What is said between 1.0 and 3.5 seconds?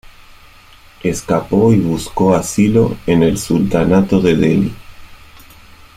Escapó y buscó asilo en el